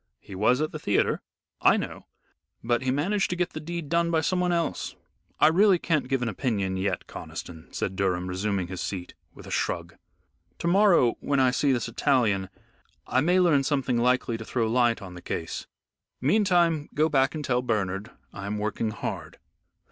[0.19, 1.21] "He was at the theatre."
[1.61, 2.07] "I know,
[2.63, 4.95] but he managed to get the deed done by someone else.
[5.39, 9.51] I really can't give an opinion yet, Conniston," said Durham resuming his seat, with a
[9.51, 9.97] shrug;
[10.57, 12.49] "to morrow, when I see this Italian,
[13.05, 15.67] I may learn something likely to throw light on the case.
[16.19, 19.37] Meantime go back and tell Bernard I am working hard."